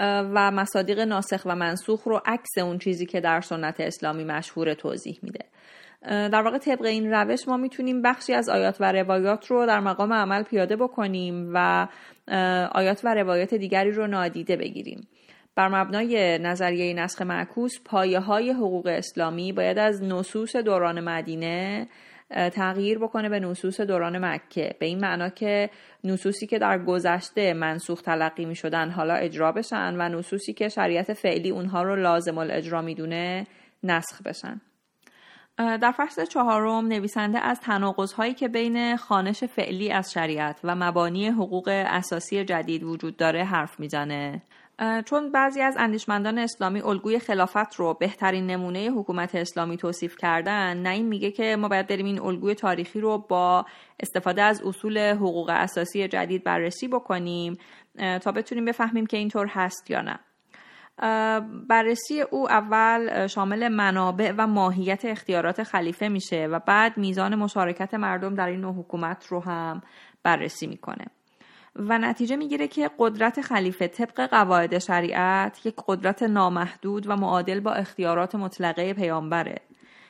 و 0.00 0.50
مصادیق 0.50 1.00
ناسخ 1.00 1.42
و 1.44 1.56
منسوخ 1.56 2.02
رو 2.04 2.20
عکس 2.26 2.58
اون 2.58 2.78
چیزی 2.78 3.06
که 3.06 3.20
در 3.20 3.40
سنت 3.40 3.80
اسلامی 3.80 4.24
مشهور 4.24 4.74
توضیح 4.74 5.18
میده 5.22 5.44
در 6.08 6.42
واقع 6.42 6.58
طبق 6.58 6.84
این 6.84 7.10
روش 7.10 7.48
ما 7.48 7.56
می‌تونیم 7.56 8.02
بخشی 8.02 8.32
از 8.34 8.48
آیات 8.48 8.76
و 8.80 8.92
روایات 8.92 9.46
رو 9.46 9.66
در 9.66 9.80
مقام 9.80 10.12
عمل 10.12 10.42
پیاده 10.42 10.76
بکنیم 10.76 11.50
و 11.54 11.88
آیات 12.72 13.00
و 13.04 13.14
روایات 13.14 13.54
دیگری 13.54 13.90
رو 13.90 14.06
نادیده 14.06 14.56
بگیریم. 14.56 15.08
بر 15.54 15.68
مبنای 15.68 16.38
نظریه 16.38 16.94
نسخ 16.94 17.22
معکوس 17.22 17.72
پایه 17.84 18.20
های 18.20 18.50
حقوق 18.50 18.86
اسلامی 18.86 19.52
باید 19.52 19.78
از 19.78 20.02
نصوص 20.02 20.56
دوران 20.56 21.00
مدینه 21.00 21.88
تغییر 22.30 22.98
بکنه 22.98 23.28
به 23.28 23.40
نصوص 23.40 23.80
دوران 23.80 24.24
مکه. 24.24 24.74
به 24.78 24.86
این 24.86 25.00
معنا 25.00 25.28
که 25.28 25.70
نصوصی 26.04 26.46
که 26.46 26.58
در 26.58 26.78
گذشته 26.78 27.54
منسوخ 27.54 28.02
تلقی 28.02 28.44
می 28.44 28.54
شدن 28.54 28.90
حالا 28.90 29.14
اجرا 29.14 29.52
بشن 29.52 29.94
و 29.98 30.18
نصوصی 30.18 30.52
که 30.52 30.68
شریعت 30.68 31.12
فعلی 31.12 31.50
اونها 31.50 31.82
رو 31.82 31.96
لازم 31.96 32.38
الاجرا 32.38 32.82
می‌دونه 32.82 33.46
نسخ 33.82 34.22
بشن. 34.22 34.60
در 35.56 35.94
فصل 35.96 36.24
چهارم 36.24 36.86
نویسنده 36.86 37.38
از 37.38 37.60
هایی 38.16 38.34
که 38.34 38.48
بین 38.48 38.96
خانش 38.96 39.44
فعلی 39.44 39.90
از 39.92 40.12
شریعت 40.12 40.60
و 40.64 40.74
مبانی 40.74 41.28
حقوق 41.28 41.68
اساسی 41.86 42.44
جدید 42.44 42.82
وجود 42.82 43.16
داره 43.16 43.44
حرف 43.44 43.80
می‌زنه. 43.80 44.42
چون 45.04 45.32
بعضی 45.32 45.60
از 45.60 45.76
اندیشمندان 45.78 46.38
اسلامی 46.38 46.80
الگوی 46.80 47.18
خلافت 47.18 47.74
رو 47.76 47.94
بهترین 47.94 48.46
نمونه 48.46 48.90
حکومت 48.90 49.34
اسلامی 49.34 49.76
توصیف 49.76 50.16
کردن 50.16 50.76
نه 50.76 50.88
این 50.88 51.06
میگه 51.06 51.30
که 51.30 51.56
ما 51.56 51.68
باید 51.68 51.86
بریم 51.86 52.06
این 52.06 52.20
الگوی 52.20 52.54
تاریخی 52.54 53.00
رو 53.00 53.18
با 53.18 53.66
استفاده 54.00 54.42
از 54.42 54.62
اصول 54.62 54.98
حقوق 54.98 55.50
اساسی 55.54 56.08
جدید 56.08 56.44
بررسی 56.44 56.88
بکنیم 56.88 57.58
تا 58.22 58.32
بتونیم 58.32 58.64
بفهمیم 58.64 59.06
که 59.06 59.16
اینطور 59.16 59.46
هست 59.46 59.90
یا 59.90 60.00
نه. 60.00 60.18
بررسی 61.68 62.20
او 62.20 62.50
اول 62.50 63.26
شامل 63.26 63.68
منابع 63.68 64.32
و 64.36 64.46
ماهیت 64.46 65.04
اختیارات 65.04 65.62
خلیفه 65.62 66.08
میشه 66.08 66.46
و 66.46 66.58
بعد 66.58 66.96
میزان 66.96 67.34
مشارکت 67.34 67.94
مردم 67.94 68.34
در 68.34 68.46
این 68.46 68.60
نوع 68.60 68.74
حکومت 68.74 69.26
رو 69.26 69.40
هم 69.40 69.82
بررسی 70.22 70.66
می‌کنه. 70.66 71.06
و 71.76 71.98
نتیجه 71.98 72.36
می‌گیره 72.36 72.68
که 72.68 72.90
قدرت 72.98 73.40
خلیفه 73.40 73.88
طبق 73.88 74.26
قواعد 74.26 74.78
شریعت 74.78 75.66
یک 75.66 75.74
قدرت 75.86 76.22
نامحدود 76.22 77.10
و 77.10 77.16
معادل 77.16 77.60
با 77.60 77.72
اختیارات 77.72 78.34
مطلقه 78.34 78.94
پیامبره. 78.94 79.56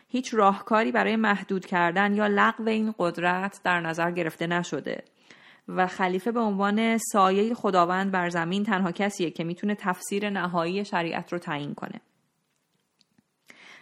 هیچ 0.09 0.35
راهکاری 0.35 0.93
برای 0.93 1.17
محدود 1.17 1.67
کردن 1.67 2.15
یا 2.15 2.27
لغو 2.27 2.69
این 2.69 2.95
قدرت 2.99 3.61
در 3.65 3.81
نظر 3.81 4.11
گرفته 4.11 4.47
نشده. 4.47 5.05
و 5.69 5.87
خلیفه 5.87 6.33
به 6.33 6.41
عنوان 6.41 6.99
سایه 6.99 7.55
خداوند 7.55 8.11
بر 8.11 8.29
زمین 8.29 8.65
تنها 8.65 8.93
کسیه 8.93 9.31
که 9.31 9.45
می‌تونه 9.45 9.75
تفسیر 9.75 10.31
نهایی 10.31 10.85
شریعت 10.85 11.33
رو 11.33 11.39
تعیین 11.39 11.75
کنه. 11.75 12.01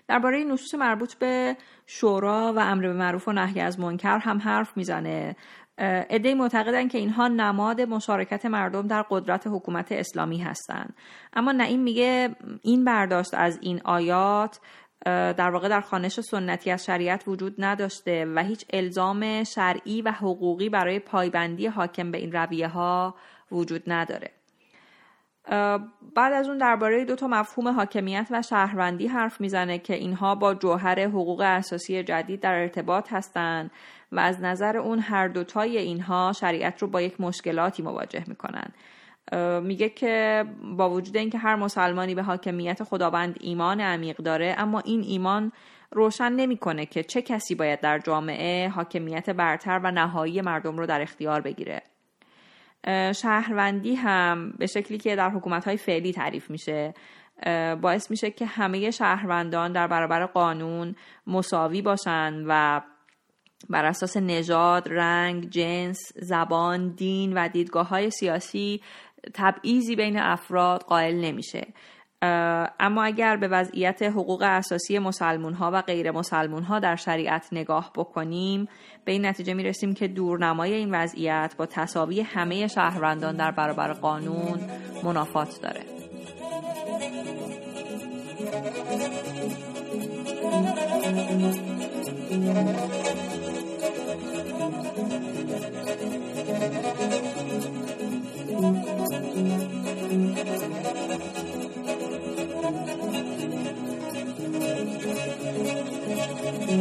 درباره 0.08 0.44
نصوص 0.44 0.74
مربوط 0.74 1.14
به 1.14 1.56
شورا 1.86 2.52
و 2.56 2.58
امر 2.58 2.82
به 2.82 2.92
معروف 2.92 3.28
و 3.28 3.32
نهی 3.32 3.60
از 3.60 3.80
منکر 3.80 4.18
هم 4.18 4.38
حرف 4.38 4.76
می‌زنه. 4.76 5.36
عدهای 6.10 6.34
معتقدن 6.34 6.88
که 6.88 6.98
اینها 6.98 7.28
نماد 7.28 7.80
مشارکت 7.80 8.46
مردم 8.46 8.86
در 8.86 9.02
قدرت 9.10 9.46
حکومت 9.46 9.92
اسلامی 9.92 10.38
هستند 10.38 10.94
اما 11.32 11.52
نعیم 11.52 11.80
میگه 11.80 12.36
این 12.62 12.84
برداشت 12.84 13.34
از 13.34 13.58
این 13.62 13.80
آیات 13.84 14.60
در 15.06 15.50
واقع 15.50 15.68
در 15.68 15.80
خانش 15.80 16.20
سنتی 16.20 16.70
از 16.70 16.84
شریعت 16.84 17.24
وجود 17.26 17.54
نداشته 17.58 18.24
و 18.24 18.42
هیچ 18.42 18.64
الزام 18.72 19.44
شرعی 19.44 20.02
و 20.02 20.12
حقوقی 20.12 20.68
برای 20.68 20.98
پایبندی 20.98 21.66
حاکم 21.66 22.10
به 22.10 22.18
این 22.18 22.32
رویه 22.32 22.68
ها 22.68 23.14
وجود 23.52 23.82
نداره. 23.86 24.30
بعد 26.16 26.32
از 26.32 26.48
اون 26.48 26.58
درباره 26.58 27.04
دو 27.04 27.16
تا 27.16 27.26
مفهوم 27.26 27.68
حاکمیت 27.68 28.28
و 28.30 28.42
شهروندی 28.42 29.06
حرف 29.06 29.40
می‌زنه 29.40 29.78
که 29.78 29.94
اینها 29.94 30.34
با 30.34 30.54
جوهر 30.54 31.00
حقوق 31.00 31.40
اساسی 31.40 32.02
جدید 32.02 32.40
در 32.40 32.54
ارتباط 32.54 33.12
هستند 33.12 33.70
و 34.12 34.20
از 34.20 34.40
نظر 34.40 34.76
اون 34.76 34.98
هر 34.98 35.28
دوتای 35.28 35.78
اینها 35.78 36.32
شریعت 36.32 36.82
رو 36.82 36.88
با 36.88 37.00
یک 37.00 37.20
مشکلاتی 37.20 37.82
مواجه 37.82 38.24
می‌کنن. 38.26 38.72
میگه 39.62 39.88
که 39.88 40.44
با 40.76 40.90
وجود 40.90 41.16
اینکه 41.16 41.38
هر 41.38 41.56
مسلمانی 41.56 42.14
به 42.14 42.22
حاکمیت 42.22 42.82
خداوند 42.82 43.36
ایمان 43.40 43.80
عمیق 43.80 44.16
داره 44.16 44.54
اما 44.58 44.80
این 44.80 45.02
ایمان 45.02 45.52
روشن 45.90 46.32
نمی‌کنه 46.32 46.86
که 46.86 47.02
چه 47.02 47.22
کسی 47.22 47.54
باید 47.54 47.80
در 47.80 47.98
جامعه 47.98 48.68
حاکمیت 48.68 49.30
برتر 49.30 49.80
و 49.84 49.90
نهایی 49.90 50.40
مردم 50.40 50.78
رو 50.78 50.86
در 50.86 51.00
اختیار 51.00 51.40
بگیره. 51.40 51.82
شهروندی 53.12 53.94
هم 53.94 54.54
به 54.58 54.66
شکلی 54.66 54.98
که 54.98 55.16
در 55.16 55.30
حکومت 55.30 55.64
های 55.64 55.76
فعلی 55.76 56.12
تعریف 56.12 56.50
میشه 56.50 56.94
باعث 57.80 58.10
میشه 58.10 58.30
که 58.30 58.46
همه 58.46 58.90
شهروندان 58.90 59.72
در 59.72 59.86
برابر 59.86 60.26
قانون 60.26 60.94
مساوی 61.26 61.82
باشن 61.82 62.44
و 62.46 62.80
بر 63.70 63.84
اساس 63.84 64.16
نژاد، 64.16 64.88
رنگ، 64.88 65.50
جنس، 65.50 65.98
زبان، 66.16 66.88
دین 66.88 67.32
و 67.32 67.48
دیدگاه 67.48 67.88
های 67.88 68.10
سیاسی 68.10 68.80
تبعیضی 69.34 69.96
بین 69.96 70.18
افراد 70.18 70.82
قائل 70.82 71.14
نمیشه. 71.14 71.66
اما 72.22 73.02
اگر 73.04 73.36
به 73.36 73.48
وضعیت 73.48 74.02
حقوق 74.02 74.42
اساسی 74.42 74.98
مسلمون 74.98 75.52
ها 75.54 75.70
و 75.74 75.82
غیر 75.82 76.10
مسلمون 76.10 76.62
ها 76.62 76.78
در 76.78 76.96
شریعت 76.96 77.48
نگاه 77.52 77.92
بکنیم 77.96 78.68
به 79.04 79.12
این 79.12 79.26
نتیجه 79.26 79.54
می 79.54 79.62
رسیم 79.62 79.94
که 79.94 80.08
دورنمای 80.08 80.72
این 80.72 80.94
وضعیت 80.94 81.54
با 81.58 81.66
تصاوی 81.66 82.20
همه 82.20 82.66
شهروندان 82.66 83.36
در 83.36 83.50
برابر 83.50 83.92
قانون 83.92 84.60
منافات 85.04 85.60
داره. 85.62 85.80
در 106.70 106.76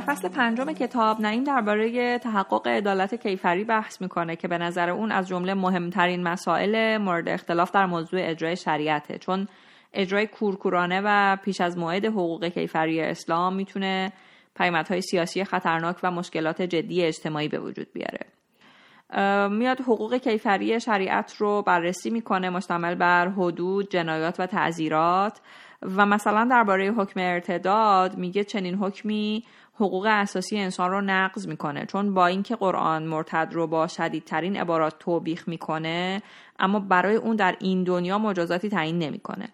فصل 0.00 0.28
پنجم 0.28 0.72
کتاب 0.72 1.20
نعیم 1.20 1.44
درباره 1.44 2.18
تحقق 2.18 2.66
عدالت 2.66 3.14
کیفری 3.14 3.64
بحث 3.64 4.00
می‌کنه 4.00 4.36
که 4.36 4.48
به 4.48 4.58
نظر 4.58 4.90
اون 4.90 5.12
از 5.12 5.28
جمله 5.28 5.54
مهمترین 5.54 6.22
مسائل 6.22 6.98
مورد 6.98 7.28
اختلاف 7.28 7.70
در 7.70 7.86
موضوع 7.86 8.20
اجرای 8.22 8.56
شریعته. 8.56 9.18
چون 9.18 9.48
اجرای 9.92 10.26
کورکورانه 10.26 11.02
و 11.04 11.36
پیش 11.44 11.60
از 11.60 11.78
موعد 11.78 12.04
حقوق 12.04 12.44
کیفری 12.44 13.00
اسلام 13.00 13.54
می‌تونه 13.54 14.12
پیامدهای 14.56 15.02
سیاسی 15.02 15.44
خطرناک 15.44 15.96
و 16.02 16.10
مشکلات 16.10 16.62
جدی 16.62 17.02
اجتماعی 17.02 17.48
به 17.48 17.58
وجود 17.58 17.86
بیاره. 17.92 18.26
میاد 19.48 19.80
حقوق 19.80 20.16
کیفری 20.16 20.80
شریعت 20.80 21.36
رو 21.36 21.62
بررسی 21.62 22.10
می‌کنه 22.10 22.50
مشتمل 22.50 22.94
بر 22.94 23.28
حدود، 23.28 23.90
جنایات 23.90 24.40
و 24.40 24.46
تعذیرات 24.46 25.40
و 25.82 26.06
مثلا 26.06 26.48
درباره 26.50 26.90
حکم 26.90 27.20
ارتداد 27.20 28.18
میگه 28.18 28.44
چنین 28.44 28.74
حکمی 28.74 29.44
حقوق 29.74 30.06
اساسی 30.10 30.58
انسان 30.58 30.90
رو 30.90 31.00
نقض 31.00 31.48
می‌کنه. 31.48 31.86
چون 31.86 32.14
با 32.14 32.26
اینکه 32.26 32.56
قرآن 32.56 33.02
مرتد 33.02 33.48
رو 33.52 33.66
با 33.66 33.86
شدیدترین 33.86 34.56
عبارات 34.56 34.98
توبیخ 34.98 35.48
می‌کنه 35.48 36.22
اما 36.58 36.80
برای 36.80 37.16
اون 37.16 37.36
در 37.36 37.56
این 37.60 37.84
دنیا 37.84 38.18
مجازاتی 38.18 38.68
تعیین 38.68 38.98
نمی‌کنه. 38.98 39.48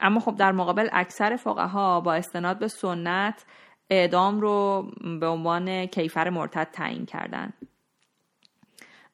اما 0.00 0.20
خب 0.20 0.36
در 0.36 0.52
مقابل 0.52 0.88
اکثر 0.92 1.36
فقها 1.36 2.00
با 2.00 2.14
استناد 2.14 2.58
به 2.58 2.68
سنت 2.68 3.44
اعدام 3.90 4.40
رو 4.40 4.86
به 5.20 5.26
عنوان 5.26 5.86
کیفر 5.86 6.30
مرتد 6.30 6.68
تعیین 6.72 7.06
کردن. 7.06 7.52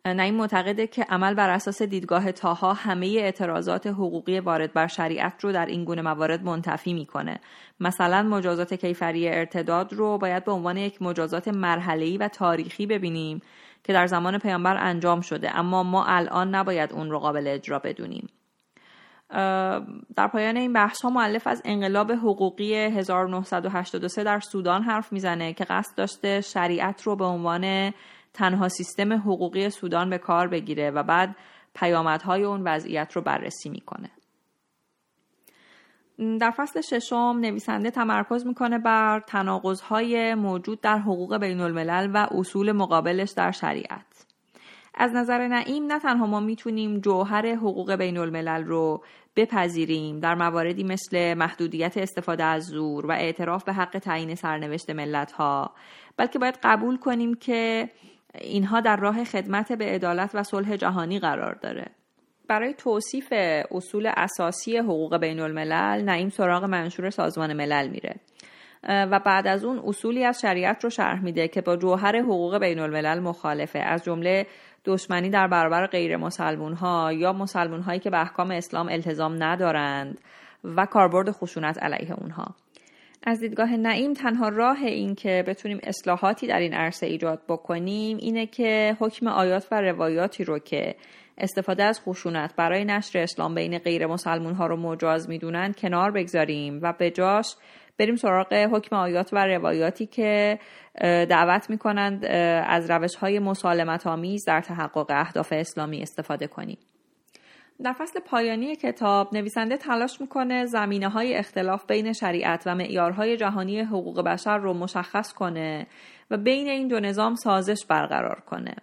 نعیم 0.06 0.34
معتقده 0.34 0.86
که 0.86 1.02
عمل 1.02 1.34
بر 1.34 1.50
اساس 1.50 1.82
دیدگاه 1.82 2.32
تاها 2.32 2.72
همه 2.72 3.06
اعتراضات 3.06 3.86
حقوقی 3.86 4.40
وارد 4.40 4.72
بر 4.72 4.86
شریعت 4.86 5.44
رو 5.44 5.52
در 5.52 5.66
این 5.66 5.84
گونه 5.84 6.02
موارد 6.02 6.44
منتفی 6.44 6.92
می‌کنه. 6.92 7.40
مثلا 7.80 8.22
مجازات 8.22 8.74
کیفری 8.74 9.28
ارتداد 9.28 9.92
رو 9.92 10.18
باید 10.18 10.44
به 10.44 10.52
عنوان 10.52 10.76
یک 10.76 11.02
مجازات 11.02 11.48
مرحله‌ای 11.48 12.18
و 12.18 12.28
تاریخی 12.28 12.86
ببینیم 12.86 13.42
که 13.84 13.92
در 13.92 14.06
زمان 14.06 14.38
پیامبر 14.38 14.76
انجام 14.76 15.20
شده 15.20 15.56
اما 15.56 15.82
ما 15.82 16.04
الان 16.04 16.54
نباید 16.54 16.92
اون 16.92 17.10
رو 17.10 17.18
قابل 17.18 17.46
اجرا 17.46 17.78
بدونیم. 17.78 18.28
در 20.16 20.28
پایان 20.32 20.56
این 20.56 20.72
بحث 20.72 21.02
ها 21.02 21.10
معلف 21.10 21.46
از 21.46 21.62
انقلاب 21.64 22.12
حقوقی 22.12 22.74
1983 22.74 24.24
در 24.24 24.40
سودان 24.40 24.82
حرف 24.82 25.12
می‌زنه 25.12 25.52
که 25.52 25.64
قصد 25.64 25.96
داشته 25.96 26.40
شریعت 26.40 27.02
رو 27.02 27.16
به 27.16 27.24
عنوان 27.24 27.92
تنها 28.32 28.68
سیستم 28.68 29.12
حقوقی 29.12 29.70
سودان 29.70 30.10
به 30.10 30.18
کار 30.18 30.48
بگیره 30.48 30.90
و 30.90 31.02
بعد 31.02 31.36
پیامدهای 31.74 32.44
اون 32.44 32.62
وضعیت 32.64 33.12
رو 33.12 33.22
بررسی 33.22 33.68
می‌کنه. 33.68 34.10
در 36.40 36.50
فصل 36.50 36.80
ششم 36.80 37.38
نویسنده 37.40 37.90
تمرکز 37.90 38.46
می‌کنه 38.46 38.78
بر 38.78 39.20
تناقضهای 39.20 40.34
موجود 40.34 40.80
در 40.80 40.98
حقوق 40.98 41.36
بین 41.36 41.60
الملل 41.60 42.10
و 42.14 42.26
اصول 42.30 42.72
مقابلش 42.72 43.30
در 43.30 43.50
شریعت. 43.50 44.25
از 44.96 45.14
نظر 45.14 45.48
نعیم 45.48 45.86
نه 45.86 45.98
تنها 45.98 46.26
ما 46.26 46.40
می‌تونیم 46.40 47.00
جوهر 47.00 47.46
حقوق 47.54 47.94
بین 47.94 48.18
الملل 48.18 48.64
رو 48.64 49.02
بپذیریم 49.36 50.20
در 50.20 50.34
مواردی 50.34 50.84
مثل 50.84 51.34
محدودیت 51.34 51.96
استفاده 51.96 52.44
از 52.44 52.64
زور 52.64 53.06
و 53.06 53.10
اعتراف 53.10 53.64
به 53.64 53.72
حق 53.72 53.98
تعیین 53.98 54.34
سرنوشت 54.34 54.90
ملت 54.90 55.32
ها 55.32 55.74
بلکه 56.16 56.38
باید 56.38 56.58
قبول 56.62 56.96
کنیم 56.96 57.34
که 57.34 57.90
اینها 58.40 58.80
در 58.80 58.96
راه 58.96 59.24
خدمت 59.24 59.72
به 59.72 59.84
عدالت 59.84 60.30
و 60.34 60.42
صلح 60.42 60.76
جهانی 60.76 61.18
قرار 61.18 61.54
داره. 61.54 61.86
برای 62.48 62.74
توصیف 62.74 63.32
اصول 63.70 64.12
اساسی 64.16 64.76
حقوق 64.76 65.16
بین 65.16 65.40
الملل 65.40 66.02
نعیم 66.04 66.28
سراغ 66.28 66.64
منشور 66.64 67.10
سازمان 67.10 67.52
ملل 67.52 67.88
میره. 67.88 68.16
و 68.88 69.20
بعد 69.24 69.46
از 69.46 69.64
اون 69.64 69.82
اصولی 69.86 70.24
از 70.24 70.40
شریعت 70.40 70.84
رو 70.84 70.90
شرح 70.90 71.24
میده 71.24 71.48
که 71.48 71.60
با 71.60 71.76
جوهر 71.76 72.16
حقوق 72.16 72.58
بین 72.58 72.78
الملل 72.78 73.18
مخالفه. 73.18 73.78
از 73.78 74.04
جمله 74.04 74.46
دشمنی 74.84 75.30
در 75.30 75.46
برابر 75.46 75.86
غیر 75.86 76.16
مسلمون 76.16 76.72
ها 76.72 77.12
یا 77.12 77.32
مسلمون 77.32 77.80
هایی 77.80 78.00
که 78.00 78.10
به 78.10 78.20
احکام 78.20 78.50
اسلام 78.50 78.88
التزام 78.88 79.42
ندارند 79.42 80.20
و 80.64 80.86
کاربرد 80.86 81.30
خشونت 81.30 81.82
علیه 81.82 82.12
اونها. 82.12 82.54
از 83.28 83.40
دیدگاه 83.40 83.76
نعیم 83.76 84.12
تنها 84.12 84.48
راه 84.48 84.82
این 84.82 85.14
که 85.14 85.44
بتونیم 85.46 85.80
اصلاحاتی 85.82 86.46
در 86.46 86.58
این 86.58 86.74
عرصه 86.74 87.06
ایجاد 87.06 87.42
بکنیم 87.48 88.16
اینه 88.16 88.46
که 88.46 88.96
حکم 89.00 89.26
آیات 89.26 89.68
و 89.70 89.80
روایاتی 89.80 90.44
رو 90.44 90.58
که 90.58 90.94
استفاده 91.38 91.84
از 91.84 92.00
خشونت 92.00 92.56
برای 92.56 92.84
نشر 92.84 93.18
اسلام 93.18 93.54
بین 93.54 93.78
غیر 93.78 94.06
مسلمون 94.06 94.54
ها 94.54 94.66
رو 94.66 94.76
مجاز 94.76 95.28
می‌دونن 95.28 95.72
کنار 95.72 96.10
بگذاریم 96.10 96.78
و 96.82 96.92
به 96.92 97.10
جاش 97.10 97.56
بریم 97.98 98.16
سراغ 98.16 98.52
حکم 98.52 98.96
آیات 98.96 99.32
و 99.32 99.46
روایاتی 99.46 100.06
که 100.06 100.58
دعوت 101.02 101.70
می‌کنند 101.70 102.24
از 102.66 102.90
روش 102.90 103.14
های 103.14 103.38
مسالمت 103.38 104.06
آمیز 104.06 104.44
در 104.44 104.60
تحقق 104.60 105.06
اهداف 105.08 105.52
اسلامی 105.52 106.02
استفاده 106.02 106.46
کنیم. 106.46 106.78
در 107.82 107.92
فصل 107.92 108.20
پایانی 108.20 108.76
کتاب 108.76 109.34
نویسنده 109.34 109.76
تلاش 109.76 110.20
می‌کنه 110.20 110.66
زمینه 110.66 111.08
های 111.08 111.34
اختلاف 111.34 111.86
بین 111.86 112.12
شریعت 112.12 112.62
و 112.66 112.74
معیارهای 112.74 113.36
جهانی 113.36 113.80
حقوق 113.80 114.24
بشر 114.24 114.58
رو 114.58 114.74
مشخص 114.74 115.32
کنه 115.32 115.86
و 116.30 116.36
بین 116.36 116.68
این 116.68 116.88
دو 116.88 117.00
نظام 117.00 117.34
سازش 117.34 117.86
برقرار 117.88 118.40
کنه. 118.40 118.74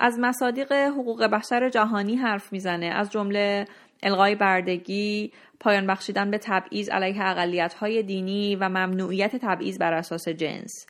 از 0.00 0.18
مصادیق 0.20 0.72
حقوق 0.72 1.24
بشر 1.24 1.68
جهانی 1.68 2.16
حرف 2.16 2.52
می‌زنه 2.52 2.86
از 2.86 3.10
جمله 3.10 3.64
الغای 4.02 4.34
بردگی، 4.34 5.32
پایان 5.60 5.86
بخشیدن 5.86 6.30
به 6.30 6.38
تبعیض 6.38 6.88
علیه 6.88 7.22
اقلیت 7.22 7.74
های 7.74 8.02
دینی 8.02 8.56
و 8.56 8.68
ممنوعیت 8.68 9.36
تبعیض 9.36 9.78
بر 9.78 9.92
اساس 9.92 10.28
جنس. 10.28 10.86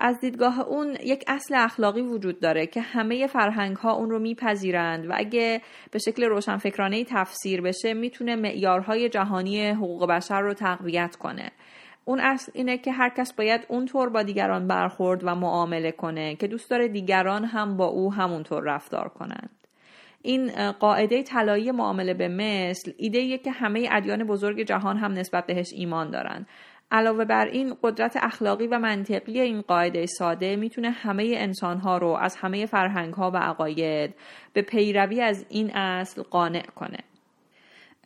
از 0.00 0.20
دیدگاه 0.20 0.60
اون 0.60 0.96
یک 1.04 1.24
اصل 1.28 1.54
اخلاقی 1.54 2.00
وجود 2.00 2.40
داره 2.40 2.66
که 2.66 2.80
همه 2.80 3.26
فرهنگ 3.26 3.76
ها 3.76 3.92
اون 3.92 4.10
رو 4.10 4.18
میپذیرند 4.18 5.10
و 5.10 5.12
اگه 5.14 5.60
به 5.90 5.98
شکل 5.98 6.24
روشنفکرانه 6.24 7.04
تفسیر 7.04 7.60
بشه 7.60 7.94
می‌تونه 7.94 8.36
معیارهای 8.36 9.08
جهانی 9.08 9.68
حقوق 9.68 10.08
بشر 10.08 10.40
رو 10.40 10.54
تقویت 10.54 11.16
کنه 11.16 11.50
اون 12.04 12.20
اصل 12.20 12.52
اینه 12.54 12.78
که 12.78 12.92
هر 12.92 13.08
کس 13.08 13.32
باید 13.32 13.66
اونطور 13.68 14.08
با 14.08 14.22
دیگران 14.22 14.66
برخورد 14.66 15.24
و 15.24 15.34
معامله 15.34 15.92
کنه 15.92 16.36
که 16.36 16.46
دوست 16.46 16.70
داره 16.70 16.88
دیگران 16.88 17.44
هم 17.44 17.76
با 17.76 17.86
او 17.86 18.12
همونطور 18.12 18.62
رفتار 18.62 19.08
کنند 19.08 19.59
این 20.22 20.72
قاعده 20.72 21.22
طلایی 21.22 21.70
معامله 21.70 22.14
به 22.14 22.28
مثل 22.28 22.92
ایده 22.96 23.38
که 23.38 23.50
همه 23.50 23.88
ادیان 23.90 24.24
بزرگ 24.24 24.60
جهان 24.60 24.96
هم 24.96 25.12
نسبت 25.12 25.46
بهش 25.46 25.72
ایمان 25.72 26.10
دارند 26.10 26.46
علاوه 26.92 27.24
بر 27.24 27.46
این 27.46 27.76
قدرت 27.82 28.16
اخلاقی 28.22 28.66
و 28.66 28.78
منطقی 28.78 29.40
این 29.40 29.60
قاعده 29.60 30.06
ساده 30.06 30.56
می‌تونه 30.56 30.90
همه 30.90 31.34
انسانها 31.36 31.98
رو 31.98 32.08
از 32.08 32.36
همه 32.36 32.66
فرهنگها 32.66 33.30
و 33.30 33.36
عقاید 33.36 34.14
به 34.52 34.62
پیروی 34.62 35.20
از 35.20 35.46
این 35.48 35.70
اصل 35.70 36.22
قانع 36.22 36.66
کنه. 36.66 36.98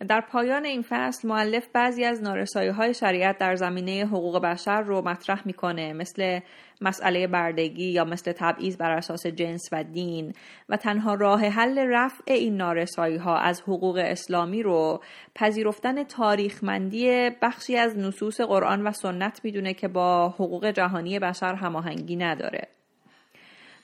در 0.08 0.20
پایان 0.20 0.64
این 0.64 0.84
فصل 0.88 1.28
معلف 1.28 1.66
بعضی 1.72 2.04
از 2.04 2.22
نارسایی 2.22 2.68
های 2.68 2.94
شریعت 2.94 3.38
در 3.38 3.56
زمینه 3.56 4.06
حقوق 4.06 4.38
بشر 4.38 4.80
رو 4.80 5.02
مطرح 5.02 5.42
می‌کنه 5.44 5.92
مثل 5.92 6.40
مسئله 6.80 7.26
بردگی 7.26 7.90
یا 7.90 8.04
مثل 8.04 8.32
تبعیض 8.32 8.76
بر 8.76 8.90
اساس 8.90 9.26
جنس 9.26 9.68
و 9.72 9.84
دین 9.84 10.32
و 10.68 10.76
تنها 10.76 11.14
راه 11.14 11.46
حل 11.46 11.78
رفع 11.78 12.32
این 12.32 12.56
نارسایی 12.56 13.16
ها 13.16 13.38
از 13.38 13.60
حقوق 13.60 13.96
اسلامی 14.04 14.62
رو 14.62 15.02
پذیرفتن 15.34 16.04
تاریخمندی 16.04 17.30
بخشی 17.42 17.76
از 17.76 17.98
نصوص 17.98 18.40
قرآن 18.40 18.86
و 18.86 18.92
سنت 18.92 19.40
می‌دونه 19.44 19.74
که 19.74 19.88
با 19.88 20.28
حقوق 20.28 20.66
جهانی 20.70 21.18
بشر 21.18 21.54
هماهنگی 21.54 22.16
نداره. 22.16 22.68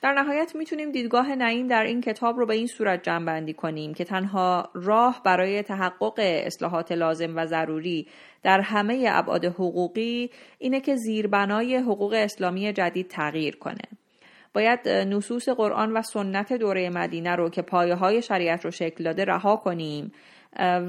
در 0.03 0.13
نهایت 0.13 0.57
می‌تونیم 0.57 0.93
دیدگاه 0.93 1.35
نعیم 1.35 1.67
در 1.67 1.83
این 1.83 2.01
کتاب 2.01 2.39
رو 2.39 2.47
به 2.47 2.55
این 2.55 2.67
صورت 2.67 3.03
جمع 3.03 3.53
کنیم 3.53 3.95
که 3.95 4.05
تنها 4.05 4.71
راه 4.75 5.23
برای 5.25 5.63
تحقق 5.63 6.15
اصلاحات 6.19 6.93
لازم 6.93 7.37
و 7.37 7.47
ضروری 7.47 8.07
در 8.43 8.61
همه 8.61 9.07
ابعاد 9.09 9.45
حقوقی 9.45 10.31
اینه 10.59 10.81
که 10.81 10.97
زیربنای 10.97 11.77
حقوق 11.77 12.13
اسلامی 12.13 12.73
جدید 12.73 13.09
تغییر 13.09 13.57
کنه. 13.57 13.85
باید 14.55 14.89
نصوص 14.89 15.49
قرآن 15.49 15.93
و 15.93 16.03
سنت 16.03 16.53
دوره 16.53 16.91
مدینه 16.91 17.37
رو 17.37 17.51
که 17.51 17.63
پایه 17.63 17.95
های 17.95 18.23
شریعت 18.23 18.65
رو 18.65 18.71
شکل 18.71 19.05
داده 19.05 19.25
رها 19.25 19.57
کنیم 19.57 20.13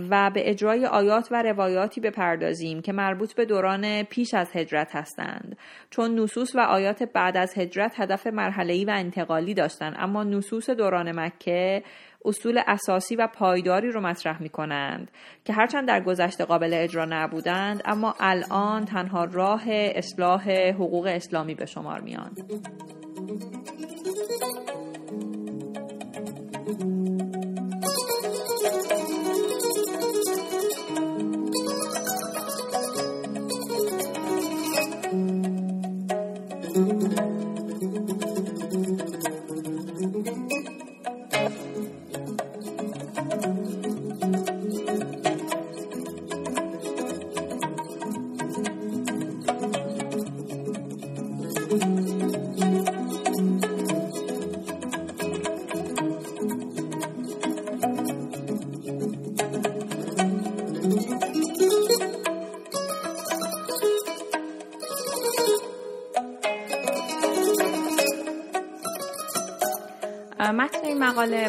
و 0.09 0.31
به 0.33 0.49
اجرای 0.49 0.85
آیات 0.85 1.27
و 1.31 1.43
روایاتی 1.43 2.01
بپردازیم 2.01 2.81
که 2.81 2.91
مربوط 2.91 3.33
به 3.33 3.45
دوران 3.45 4.03
پیش 4.03 4.33
از 4.33 4.51
هجرت 4.53 4.95
هستند 4.95 5.57
چون 5.89 6.19
نصوص 6.19 6.55
و 6.55 6.59
آیات 6.59 7.03
بعد 7.03 7.37
از 7.37 7.57
هجرت 7.57 7.99
هدف 7.99 8.27
مرحله‌ای 8.27 8.85
و 8.85 8.89
انتقالی 8.89 9.53
داشتند 9.53 9.95
اما 9.99 10.23
نصوص 10.23 10.69
دوران 10.69 11.19
مکه 11.19 11.83
اصول 12.25 12.61
اساسی 12.67 13.15
و 13.15 13.27
پایداری 13.27 13.91
رو 13.91 14.01
مطرح 14.01 14.41
می 14.41 14.49
کنند 14.49 15.11
که 15.45 15.53
هرچند 15.53 15.87
در 15.87 16.01
گذشته 16.01 16.45
قابل 16.45 16.73
اجرا 16.73 17.05
نبودند 17.09 17.81
اما 17.85 18.15
الان 18.19 18.85
تنها 18.85 19.23
راه 19.23 19.63
اصلاح 19.67 20.51
حقوق 20.51 21.05
اسلامی 21.05 21.55
به 21.55 21.65
شمار 21.65 22.01
میان. 22.01 22.31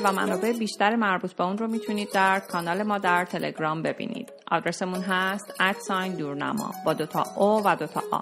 و 0.05 0.13
منابع 0.13 0.53
بیشتر 0.53 0.97
مربوط 0.97 1.33
به 1.33 1.45
اون 1.45 1.59
رو 1.59 1.67
می‌تونید 1.67 2.09
در 2.15 2.41
کانال 2.41 2.83
ما 2.83 2.99
در 2.99 3.25
تلگرام 3.25 3.83
ببینید. 3.83 4.33
آدرسمون 4.51 5.01
هست 5.01 5.55
ادساین 5.61 6.15
دورنما 6.15 6.71
با 6.85 6.95
دوتا 6.95 7.25
او 7.37 7.63
و 7.65 7.77
دوتا 7.77 8.03
آ. 8.13 8.21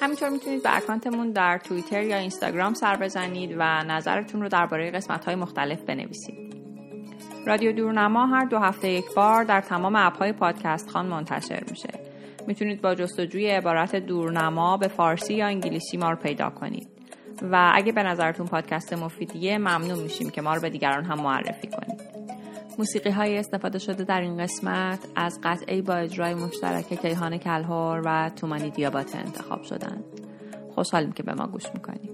همینطور 0.00 0.28
می‌تونید 0.28 0.62
به 0.62 0.76
اکانتمون 0.76 1.30
در 1.30 1.58
توییتر 1.58 2.02
یا 2.02 2.16
اینستاگرام 2.16 2.74
سر 2.74 2.96
بزنید 2.96 3.56
و 3.58 3.62
نظرتون 3.62 4.42
رو 4.42 4.48
درباره 4.48 4.90
قسمت 4.90 5.24
های 5.24 5.34
مختلف 5.34 5.82
بنویسید. 5.82 6.56
رادیو 7.46 7.72
دورنما 7.72 8.26
هر 8.26 8.44
دو 8.44 8.58
هفته 8.58 8.88
یک 8.88 9.04
بار 9.16 9.44
در 9.44 9.60
تمام 9.60 9.96
اپهای 9.96 10.32
پادکست 10.32 10.90
خان 10.90 11.06
منتشر 11.06 11.62
میشه. 11.70 11.90
می‌تونید 12.46 12.82
با 12.82 12.94
جستجوی 12.94 13.50
عبارت 13.50 13.96
دورنما 13.96 14.76
به 14.76 14.88
فارسی 14.88 15.34
یا 15.34 15.46
انگلیسی 15.46 15.96
ما 15.96 16.10
رو 16.10 16.16
پیدا 16.16 16.50
کنید. 16.50 17.01
و 17.42 17.72
اگه 17.74 17.92
به 17.92 18.02
نظرتون 18.02 18.46
پادکست 18.46 18.92
مفیدیه 18.92 19.58
ممنون 19.58 19.98
میشیم 19.98 20.30
که 20.30 20.42
ما 20.42 20.54
رو 20.54 20.60
به 20.60 20.70
دیگران 20.70 21.04
هم 21.04 21.20
معرفی 21.20 21.66
کنید. 21.66 22.00
موسیقی 22.78 23.10
های 23.10 23.38
استفاده 23.38 23.78
شده 23.78 24.04
در 24.04 24.20
این 24.20 24.36
قسمت 24.36 24.98
از 25.16 25.38
قطعی 25.42 25.82
با 25.82 25.94
اجرای 25.94 26.34
مشترک 26.34 27.00
کیهان 27.02 27.38
کلهور 27.38 28.02
و 28.04 28.30
تومانی 28.36 28.70
دیابات 28.70 29.16
انتخاب 29.16 29.62
شدند. 29.62 30.04
خوشحالیم 30.74 31.12
که 31.12 31.22
به 31.22 31.34
ما 31.34 31.46
گوش 31.46 31.66
می‌کنید. 31.74 32.11